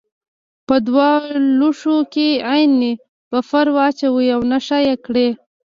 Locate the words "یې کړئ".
4.87-5.29